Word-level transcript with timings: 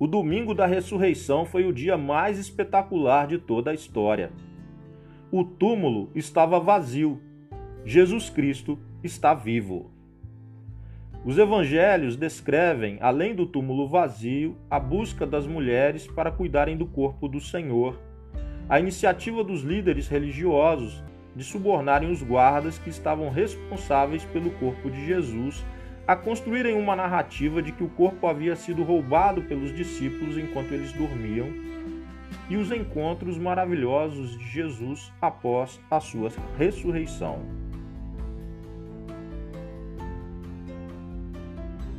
O 0.00 0.06
domingo 0.06 0.54
da 0.54 0.64
ressurreição 0.64 1.44
foi 1.44 1.64
o 1.64 1.72
dia 1.72 1.98
mais 1.98 2.38
espetacular 2.38 3.26
de 3.26 3.36
toda 3.36 3.72
a 3.72 3.74
história. 3.74 4.30
O 5.32 5.42
túmulo 5.42 6.08
estava 6.14 6.60
vazio. 6.60 7.20
Jesus 7.84 8.30
Cristo 8.30 8.78
está 9.02 9.34
vivo. 9.34 9.90
Os 11.24 11.36
evangelhos 11.36 12.16
descrevem, 12.16 12.96
além 13.00 13.34
do 13.34 13.44
túmulo 13.44 13.88
vazio, 13.88 14.56
a 14.70 14.78
busca 14.78 15.26
das 15.26 15.48
mulheres 15.48 16.06
para 16.06 16.30
cuidarem 16.30 16.76
do 16.76 16.86
corpo 16.86 17.26
do 17.26 17.40
Senhor, 17.40 18.00
a 18.68 18.78
iniciativa 18.78 19.42
dos 19.42 19.62
líderes 19.62 20.06
religiosos 20.06 21.02
de 21.34 21.42
subornarem 21.42 22.10
os 22.10 22.22
guardas 22.22 22.78
que 22.78 22.88
estavam 22.88 23.30
responsáveis 23.30 24.24
pelo 24.26 24.50
corpo 24.52 24.88
de 24.88 25.04
Jesus 25.04 25.64
a 26.08 26.16
construírem 26.16 26.74
uma 26.74 26.96
narrativa 26.96 27.60
de 27.60 27.70
que 27.70 27.84
o 27.84 27.88
corpo 27.90 28.26
havia 28.26 28.56
sido 28.56 28.82
roubado 28.82 29.42
pelos 29.42 29.76
discípulos 29.76 30.38
enquanto 30.38 30.72
eles 30.72 30.90
dormiam, 30.94 31.48
e 32.48 32.56
os 32.56 32.72
encontros 32.72 33.36
maravilhosos 33.36 34.30
de 34.38 34.44
Jesus 34.46 35.12
após 35.20 35.78
a 35.90 36.00
sua 36.00 36.30
ressurreição. 36.56 37.40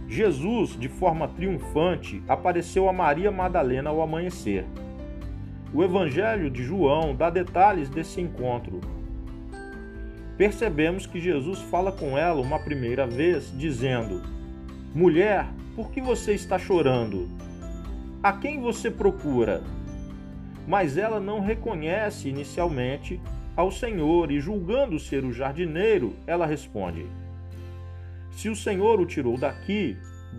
Jesus, 0.07 0.71
de 0.71 0.89
forma 0.89 1.27
triunfante, 1.27 2.23
apareceu 2.27 2.89
a 2.89 2.93
Maria 2.93 3.31
Madalena 3.31 3.91
ao 3.91 4.01
amanhecer. 4.01 4.65
O 5.71 5.83
Evangelho 5.83 6.49
de 6.49 6.63
João 6.63 7.15
dá 7.15 7.29
detalhes 7.29 7.91
desse 7.91 8.19
encontro, 8.19 8.81
percebemos 10.39 11.05
que 11.05 11.19
Jesus 11.19 11.59
fala 11.59 11.91
com 11.91 12.17
ela 12.17 12.39
uma 12.39 12.57
primeira 12.57 13.05
vez, 13.05 13.53
dizendo: 13.57 14.23
Mulher, 14.95 15.45
por 15.75 15.91
que 15.91 15.99
você 15.99 16.33
está 16.33 16.57
chorando? 16.57 17.27
A 18.23 18.31
quem 18.31 18.61
você 18.61 18.89
procura? 18.89 19.61
Mas 20.65 20.97
ela 20.97 21.19
não 21.19 21.41
reconhece 21.41 22.29
inicialmente 22.29 23.19
ao 23.53 23.69
Senhor 23.69 24.31
e, 24.31 24.39
julgando 24.39 24.97
ser 24.97 25.25
o 25.25 25.33
jardineiro, 25.33 26.15
ela 26.25 26.45
responde: 26.45 27.05
Se 28.31 28.47
o 28.47 28.55
Senhor 28.55 29.01
o 29.01 29.05
tirou 29.05 29.37
daqui, 29.37 29.97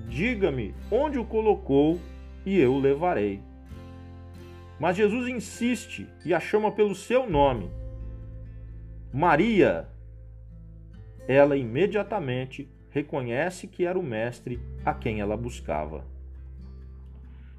diga-me 0.09 0.75
onde 0.91 1.19
o 1.19 1.27
colocou 1.27 2.01
e 2.47 2.59
eu 2.59 2.73
o 2.73 2.81
levarei. 2.81 3.43
Mas 4.79 4.97
Jesus 4.97 5.29
insiste 5.29 6.07
e 6.25 6.33
a 6.33 6.41
chama 6.41 6.73
pelo 6.73 6.95
seu 6.95 7.29
nome. 7.29 7.80
Maria, 9.13 9.89
ela 11.27 11.57
imediatamente 11.57 12.71
reconhece 12.91 13.67
que 13.67 13.85
era 13.85 13.99
o 13.99 14.03
Mestre 14.03 14.61
a 14.85 14.95
quem 14.95 15.21
ela 15.21 15.37
buscava. 15.37 16.05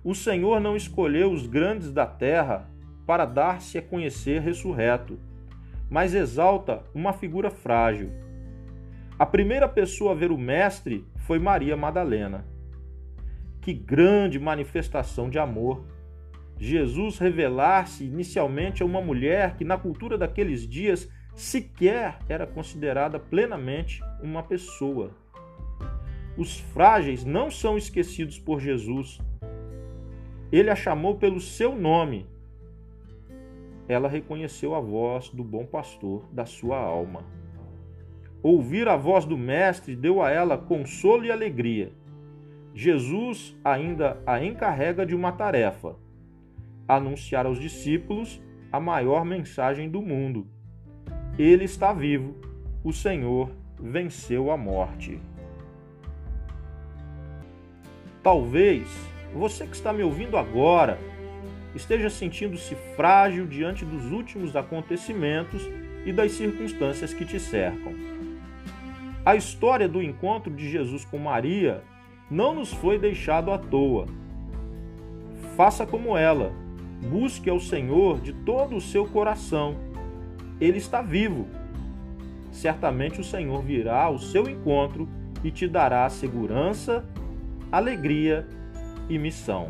O 0.02 0.16
Senhor 0.16 0.62
não 0.62 0.78
escolheu 0.78 1.30
os 1.30 1.46
grandes 1.46 1.92
da 1.92 2.06
terra 2.06 2.70
para 3.06 3.26
dar-se 3.26 3.78
a 3.78 3.82
conhecer 3.82 4.42
ressurreto, 4.42 5.20
mas 5.90 6.16
exalta 6.16 6.84
uma 6.96 7.12
figura 7.12 7.52
frágil. 7.52 8.10
A 9.20 9.26
primeira 9.26 9.68
pessoa 9.68 10.14
a 10.14 10.16
ver 10.16 10.32
o 10.32 10.38
Mestre 10.38 11.06
foi 11.18 11.38
Maria 11.38 11.76
Madalena. 11.76 12.46
Que 13.60 13.74
grande 13.74 14.40
manifestação 14.40 15.30
de 15.30 15.38
amor! 15.38 15.84
Jesus 16.58 17.20
revelar-se 17.20 18.06
inicialmente 18.06 18.82
a 18.82 18.86
uma 18.86 19.02
mulher 19.02 19.56
que, 19.58 19.66
na 19.66 19.78
cultura 19.78 20.18
daqueles 20.18 20.68
dias, 20.68 21.10
sequer 21.36 22.20
era 22.28 22.46
considerada 22.46 23.20
plenamente 23.20 24.02
uma 24.22 24.44
pessoa. 24.44 25.12
Os 26.38 26.60
frágeis 26.60 27.24
não 27.24 27.50
são 27.50 27.78
esquecidos 27.78 28.40
por 28.40 28.60
Jesus. 28.60 29.20
Ele 30.52 30.70
a 30.70 30.76
chamou 30.76 31.16
pelo 31.16 31.40
seu 31.40 31.76
nome. 31.76 32.26
Ela 33.88 34.08
reconheceu 34.08 34.76
a 34.76 34.80
voz 34.80 35.30
do 35.30 35.44
bom 35.44 35.66
pastor 35.66 36.26
da 36.32 36.46
sua 36.46 36.78
alma. 36.78 37.24
Ouvir 38.44 38.88
a 38.88 38.96
voz 38.96 39.26
do 39.26 39.38
Mestre 39.38 39.96
deu 39.96 40.22
a 40.22 40.32
ela 40.32 40.58
consolo 40.58 41.26
e 41.26 41.32
alegria. 41.32 41.92
Jesus 42.74 43.56
ainda 43.64 44.22
a 44.26 44.44
encarrega 44.44 45.06
de 45.06 45.14
uma 45.14 45.32
tarefa: 45.32 45.96
anunciar 46.88 47.46
aos 47.46 47.60
discípulos 47.60 48.42
a 48.72 48.80
maior 48.80 49.26
mensagem 49.26 49.90
do 49.90 50.02
mundo 50.02 50.48
ele 51.42 51.66
está 51.66 51.92
vivo, 51.92 52.36
o 52.84 52.94
Senhor 52.94 53.50
venceu 53.80 54.52
a 54.52 54.58
morte. 54.58 55.20
Talvez 58.22 58.88
você 59.34 59.66
que 59.66 59.76
está 59.76 59.92
me 59.92 60.04
ouvindo 60.04 60.38
agora 60.38 61.00
esteja 61.74 62.10
sentindo-se 62.10 62.76
frágil 62.96 63.48
diante 63.48 63.84
dos 63.86 64.12
últimos 64.12 64.56
acontecimentos 64.56 65.68
e 66.06 66.12
das 66.12 66.34
circunstâncias 66.34 67.14
que 67.14 67.26
te 67.26 67.40
cercam. 67.40 67.94
A 69.26 69.36
história 69.36 69.88
do 69.88 70.02
encontro 70.02 70.54
de 70.54 70.70
Jesus 70.70 71.06
com 71.06 71.18
Maria 71.18 71.82
não 72.30 72.54
nos 72.54 72.74
foi 72.74 73.00
deixado 73.00 73.52
à 73.52 73.58
toa. 73.58 74.06
Faça 75.56 75.86
como 75.86 76.18
ela, 76.18 76.52
busque 77.10 77.50
ao 77.50 77.60
Senhor 77.60 78.20
de 78.20 78.34
todo 78.34 78.76
o 78.76 78.82
seu 78.82 79.06
coração 79.06 79.91
ele 80.62 80.78
está 80.78 81.02
vivo. 81.02 81.48
Certamente 82.52 83.20
o 83.20 83.24
Senhor 83.24 83.64
virá 83.64 84.04
ao 84.04 84.20
seu 84.20 84.48
encontro 84.48 85.10
e 85.44 85.50
te 85.50 85.68
dará 85.68 86.08
segurança, 86.10 87.04
alegria 87.72 88.48
e 89.10 89.18
missão. 89.18 89.70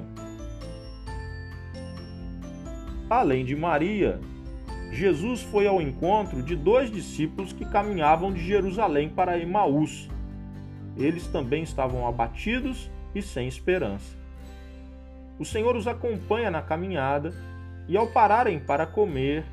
Além 3.09 3.45
de 3.45 3.55
Maria, 3.55 4.19
Jesus 4.91 5.41
foi 5.41 5.65
ao 5.65 5.81
encontro 5.81 6.43
de 6.43 6.55
dois 6.55 6.91
discípulos 6.91 7.53
que 7.53 7.65
caminhavam 7.65 8.31
de 8.31 8.43
Jerusalém 8.43 9.09
para 9.09 9.39
Emaús. 9.39 10.09
Eles 10.97 11.25
também 11.27 11.63
estavam 11.63 12.05
abatidos 12.05 12.89
e 13.15 13.21
sem 13.21 13.47
esperança. 13.47 14.17
O 15.39 15.45
Senhor 15.45 15.75
os 15.75 15.87
acompanha 15.87 16.51
na 16.51 16.61
caminhada 16.61 17.33
e, 17.87 17.95
ao 17.95 18.07
pararem 18.07 18.59
para 18.59 18.85
comer, 18.85 19.45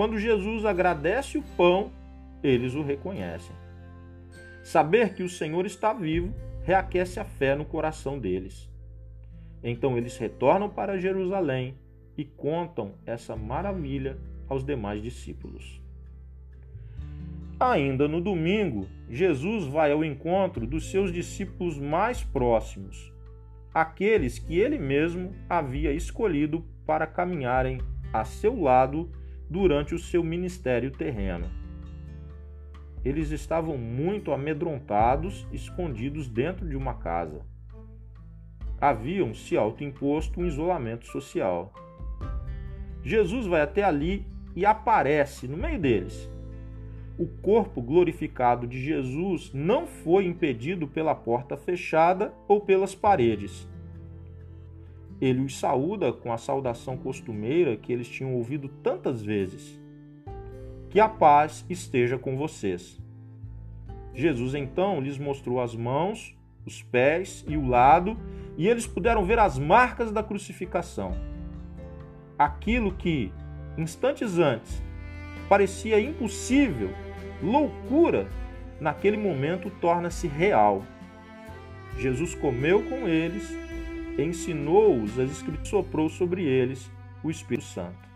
quando 0.00 0.18
Jesus 0.18 0.64
agradece 0.64 1.36
o 1.36 1.42
pão, 1.58 1.92
eles 2.42 2.74
o 2.74 2.82
reconhecem. 2.82 3.54
Saber 4.64 5.12
que 5.12 5.22
o 5.22 5.28
Senhor 5.28 5.66
está 5.66 5.92
vivo 5.92 6.34
reaquece 6.62 7.20
a 7.20 7.24
fé 7.26 7.54
no 7.54 7.66
coração 7.66 8.18
deles. 8.18 8.66
Então 9.62 9.98
eles 9.98 10.16
retornam 10.16 10.70
para 10.70 10.98
Jerusalém 10.98 11.76
e 12.16 12.24
contam 12.24 12.94
essa 13.04 13.36
maravilha 13.36 14.16
aos 14.48 14.64
demais 14.64 15.02
discípulos. 15.02 15.82
Ainda 17.60 18.08
no 18.08 18.22
domingo, 18.22 18.88
Jesus 19.06 19.66
vai 19.66 19.92
ao 19.92 20.02
encontro 20.02 20.66
dos 20.66 20.90
seus 20.90 21.12
discípulos 21.12 21.78
mais 21.78 22.24
próximos, 22.24 23.12
aqueles 23.74 24.38
que 24.38 24.58
ele 24.58 24.78
mesmo 24.78 25.34
havia 25.46 25.92
escolhido 25.92 26.64
para 26.86 27.06
caminharem 27.06 27.82
a 28.10 28.24
seu 28.24 28.58
lado 28.58 29.19
durante 29.50 29.96
o 29.96 29.98
seu 29.98 30.22
ministério 30.22 30.92
terreno. 30.92 31.50
Eles 33.04 33.32
estavam 33.32 33.76
muito 33.76 34.30
amedrontados, 34.30 35.44
escondidos 35.52 36.28
dentro 36.28 36.68
de 36.68 36.76
uma 36.76 36.94
casa. 36.94 37.44
Haviam 38.80 39.34
se 39.34 39.56
autoimposto 39.56 40.40
um 40.40 40.46
isolamento 40.46 41.06
social. 41.06 41.72
Jesus 43.02 43.46
vai 43.46 43.62
até 43.62 43.82
ali 43.82 44.24
e 44.54 44.64
aparece 44.64 45.48
no 45.48 45.56
meio 45.56 45.80
deles. 45.80 46.30
O 47.18 47.26
corpo 47.26 47.82
glorificado 47.82 48.66
de 48.66 48.80
Jesus 48.80 49.50
não 49.52 49.86
foi 49.86 50.26
impedido 50.26 50.86
pela 50.86 51.14
porta 51.14 51.56
fechada 51.56 52.32
ou 52.46 52.60
pelas 52.60 52.94
paredes 52.94 53.69
ele 55.20 55.40
os 55.40 55.58
saúda 55.58 56.12
com 56.12 56.32
a 56.32 56.38
saudação 56.38 56.96
costumeira 56.96 57.76
que 57.76 57.92
eles 57.92 58.08
tinham 58.08 58.34
ouvido 58.34 58.68
tantas 58.68 59.22
vezes. 59.22 59.78
Que 60.88 60.98
a 60.98 61.08
paz 61.08 61.64
esteja 61.68 62.18
com 62.18 62.36
vocês. 62.36 62.98
Jesus 64.14 64.54
então 64.54 65.00
lhes 65.00 65.18
mostrou 65.18 65.60
as 65.60 65.74
mãos, 65.74 66.36
os 66.66 66.82
pés 66.82 67.44
e 67.46 67.56
o 67.56 67.68
lado, 67.68 68.16
e 68.56 68.66
eles 68.66 68.86
puderam 68.86 69.24
ver 69.24 69.38
as 69.38 69.58
marcas 69.58 70.10
da 70.10 70.22
crucificação. 70.22 71.12
Aquilo 72.38 72.92
que, 72.92 73.32
instantes 73.76 74.38
antes, 74.38 74.82
parecia 75.48 76.00
impossível, 76.00 76.90
loucura, 77.42 78.28
naquele 78.80 79.16
momento 79.16 79.70
torna-se 79.80 80.26
real. 80.26 80.82
Jesus 81.98 82.34
comeu 82.34 82.82
com 82.84 83.06
eles 83.06 83.54
ensinou-os 84.18 85.18
as 85.18 85.30
Escrituras, 85.30 85.68
soprou 85.68 86.08
sobre 86.08 86.44
eles 86.44 86.90
o 87.22 87.30
Espírito 87.30 87.66
Santo. 87.66 88.08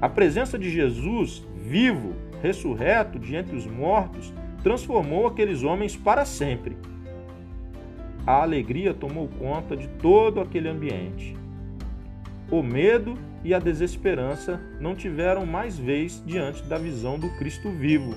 A 0.00 0.08
presença 0.08 0.58
de 0.58 0.70
Jesus, 0.70 1.46
vivo, 1.56 2.14
ressurreto 2.42 3.18
de 3.18 3.34
entre 3.34 3.56
os 3.56 3.66
mortos, 3.66 4.32
transformou 4.62 5.26
aqueles 5.26 5.62
homens 5.62 5.96
para 5.96 6.24
sempre. 6.24 6.76
a 8.26 8.42
alegria 8.42 8.94
tomou 8.94 9.28
conta 9.28 9.76
de 9.76 9.86
todo 9.86 10.40
aquele 10.40 10.68
ambiente. 10.68 11.36
O 12.50 12.62
medo 12.62 13.18
e 13.42 13.52
a 13.52 13.58
desesperança 13.58 14.58
não 14.80 14.94
tiveram 14.94 15.44
mais 15.44 15.78
vez 15.78 16.22
diante 16.24 16.62
da 16.62 16.78
visão 16.78 17.18
do 17.18 17.28
Cristo 17.36 17.70
vivo. 17.70 18.14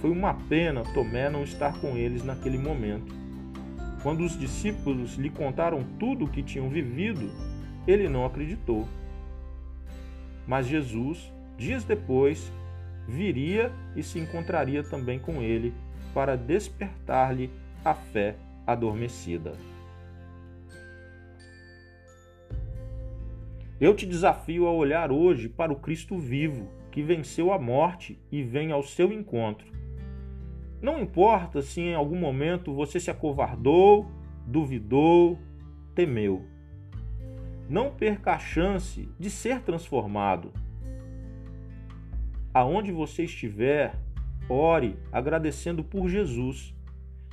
Foi 0.00 0.10
uma 0.10 0.34
pena 0.34 0.82
Tomé 0.94 1.30
não 1.30 1.44
estar 1.44 1.80
com 1.80 1.96
eles 1.96 2.24
naquele 2.24 2.58
momento. 2.58 3.14
Quando 4.06 4.22
os 4.22 4.38
discípulos 4.38 5.16
lhe 5.16 5.28
contaram 5.28 5.82
tudo 5.98 6.26
o 6.26 6.30
que 6.30 6.40
tinham 6.40 6.68
vivido, 6.68 7.28
ele 7.88 8.08
não 8.08 8.24
acreditou. 8.24 8.86
Mas 10.46 10.68
Jesus, 10.68 11.32
dias 11.58 11.82
depois, 11.82 12.52
viria 13.08 13.72
e 13.96 14.04
se 14.04 14.20
encontraria 14.20 14.84
também 14.84 15.18
com 15.18 15.42
ele 15.42 15.74
para 16.14 16.36
despertar-lhe 16.36 17.50
a 17.84 17.94
fé 17.94 18.36
adormecida. 18.64 19.54
Eu 23.80 23.92
te 23.92 24.06
desafio 24.06 24.68
a 24.68 24.72
olhar 24.72 25.10
hoje 25.10 25.48
para 25.48 25.72
o 25.72 25.80
Cristo 25.80 26.16
vivo, 26.16 26.70
que 26.92 27.02
venceu 27.02 27.52
a 27.52 27.58
morte 27.58 28.16
e 28.30 28.40
vem 28.44 28.70
ao 28.70 28.84
seu 28.84 29.12
encontro. 29.12 29.66
Não 30.86 31.00
importa 31.00 31.62
se 31.62 31.80
em 31.80 31.96
algum 31.96 32.16
momento 32.16 32.72
você 32.72 33.00
se 33.00 33.10
acovardou, 33.10 34.08
duvidou, 34.46 35.36
temeu. 35.96 36.46
Não 37.68 37.90
perca 37.90 38.34
a 38.34 38.38
chance 38.38 39.12
de 39.18 39.28
ser 39.28 39.62
transformado. 39.62 40.52
Aonde 42.54 42.92
você 42.92 43.24
estiver, 43.24 43.98
ore 44.48 44.96
agradecendo 45.10 45.82
por 45.82 46.08
Jesus 46.08 46.72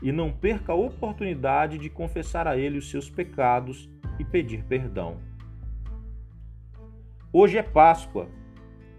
e 0.01 0.11
não 0.11 0.31
perca 0.31 0.71
a 0.73 0.75
oportunidade 0.75 1.77
de 1.77 1.91
confessar 1.91 2.47
a 2.47 2.57
Ele 2.57 2.79
os 2.79 2.89
seus 2.89 3.07
pecados 3.07 3.87
e 4.17 4.25
pedir 4.25 4.63
perdão. 4.63 5.19
Hoje 7.31 7.59
é 7.59 7.61
Páscoa. 7.61 8.27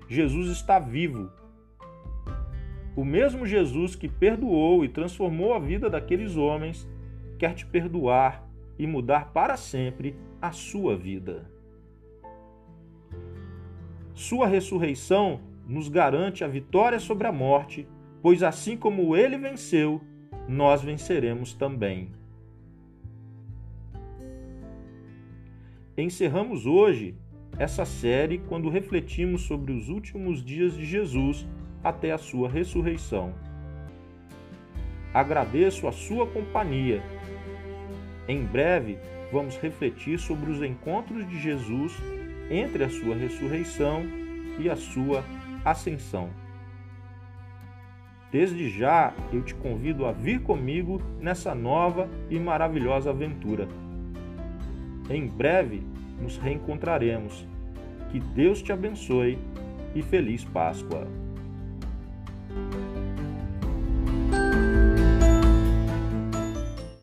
Jesus 0.09 0.47
está 0.47 0.79
vivo. 0.79 1.29
O 2.96 3.05
mesmo 3.05 3.44
Jesus 3.44 3.96
que 3.96 4.08
perdoou 4.08 4.85
e 4.85 4.88
transformou 4.88 5.55
a 5.55 5.58
vida 5.58 5.91
daqueles 5.91 6.37
homens 6.37 6.88
quer 7.38 7.55
te 7.55 7.67
perdoar 7.67 8.49
e 8.79 8.87
mudar 8.87 9.32
para 9.32 9.56
sempre 9.56 10.17
a 10.41 10.52
sua 10.52 10.96
vida. 10.96 11.50
Sua 14.14 14.46
ressurreição 14.46 15.41
nos 15.67 15.88
garante 15.88 16.44
a 16.44 16.49
vitória 16.49 17.00
sobre 17.00 17.26
a 17.26 17.32
morte, 17.32 17.88
pois 18.23 18.43
assim 18.43 18.76
como 18.76 19.17
ele 19.17 19.37
venceu, 19.37 20.00
nós 20.46 20.82
venceremos 20.82 21.52
também. 21.52 22.11
Encerramos 25.96 26.67
hoje 26.67 27.17
essa 27.58 27.85
série 27.85 28.38
quando 28.38 28.69
refletimos 28.69 29.43
sobre 29.43 29.73
os 29.73 29.88
últimos 29.88 30.44
dias 30.44 30.76
de 30.76 30.85
Jesus 30.85 31.46
até 31.84 32.10
a 32.10 32.19
sua 32.19 32.48
ressurreição. 32.48 33.34
Agradeço 35.12 35.86
a 35.86 35.92
sua 35.92 36.26
companhia. 36.26 37.00
Em 38.26 38.42
breve, 38.42 38.98
vamos 39.31 39.56
refletir 39.58 40.19
sobre 40.19 40.50
os 40.50 40.62
encontros 40.62 41.28
de 41.28 41.38
Jesus 41.38 41.92
entre 42.50 42.82
a 42.82 42.88
sua 42.88 43.14
ressurreição 43.14 44.02
e 44.58 44.69
a 44.69 44.75
sua 44.75 45.22
ascensão. 45.64 46.31
Desde 48.32 48.69
já 48.69 49.14
eu 49.32 49.42
te 49.42 49.54
convido 49.54 50.06
a 50.06 50.12
vir 50.12 50.40
comigo 50.40 51.00
nessa 51.20 51.54
nova 51.54 52.08
e 52.28 52.38
maravilhosa 52.38 53.10
aventura. 53.10 53.69
Em 55.08 55.26
breve 55.28 55.82
nos 56.20 56.36
reencontraremos. 56.38 57.46
Que 58.10 58.19
Deus 58.19 58.62
te 58.62 58.72
abençoe 58.72 59.38
e 59.94 60.02
feliz 60.02 60.44
Páscoa! 60.44 61.24